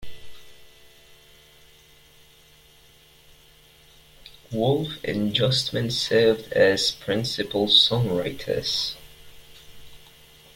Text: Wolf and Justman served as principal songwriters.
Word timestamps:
Wolf 4.51 4.93
and 5.03 5.31
Justman 5.31 5.91
served 5.91 6.51
as 6.53 6.89
principal 6.89 7.67
songwriters. 7.67 8.95